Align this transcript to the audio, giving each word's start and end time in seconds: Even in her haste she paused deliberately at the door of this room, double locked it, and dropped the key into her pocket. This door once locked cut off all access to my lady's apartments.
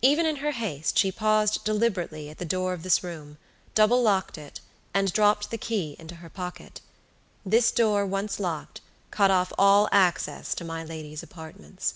Even 0.00 0.26
in 0.26 0.36
her 0.36 0.52
haste 0.52 0.96
she 0.96 1.10
paused 1.10 1.64
deliberately 1.64 2.30
at 2.30 2.38
the 2.38 2.44
door 2.44 2.72
of 2.72 2.84
this 2.84 3.02
room, 3.02 3.36
double 3.74 4.00
locked 4.00 4.38
it, 4.38 4.60
and 4.94 5.12
dropped 5.12 5.50
the 5.50 5.58
key 5.58 5.96
into 5.98 6.14
her 6.14 6.30
pocket. 6.30 6.80
This 7.44 7.72
door 7.72 8.06
once 8.06 8.38
locked 8.38 8.80
cut 9.10 9.32
off 9.32 9.52
all 9.58 9.88
access 9.90 10.54
to 10.54 10.64
my 10.64 10.84
lady's 10.84 11.24
apartments. 11.24 11.94